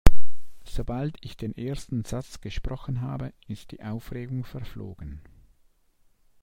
[0.65, 5.21] Sobald ich den ersten Satz gesprochen habe, ist die Aufregung verflogen.